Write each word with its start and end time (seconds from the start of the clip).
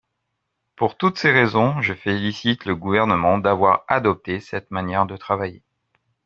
Pour 0.75 0.97
toutes 0.97 1.19
ces 1.19 1.29
raisons, 1.29 1.79
je 1.83 1.93
félicite 1.93 2.65
le 2.65 2.75
Gouvernement 2.75 3.37
d’avoir 3.37 3.85
adopté 3.87 4.39
cette 4.39 4.71
manière 4.71 5.05
de 5.05 5.15
travailler. 5.15 5.61